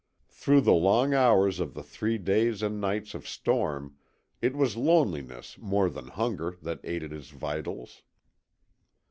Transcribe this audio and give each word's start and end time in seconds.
Through 0.29 0.61
the 0.61 0.73
long 0.73 1.13
hours 1.13 1.59
of 1.59 1.75
the 1.75 1.83
three 1.83 2.17
days 2.17 2.63
and 2.63 2.81
nights 2.81 3.13
of 3.13 3.27
storm 3.27 3.97
it 4.41 4.55
was 4.55 4.75
loneliness 4.75 5.59
more 5.59 5.91
than 5.91 6.07
hunger 6.07 6.57
that 6.63 6.79
ate 6.83 7.03
at 7.03 7.11
his 7.11 7.29
vitals. 7.29 8.01